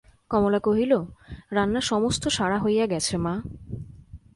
কমলা 0.31 0.59
কহিল, 0.59 0.93
রান্না 1.51 1.81
সমস্ত 1.81 2.23
সারা 2.27 2.57
হইয়া 2.59 2.85
গেছে 2.87 3.15
মা। 3.17 3.33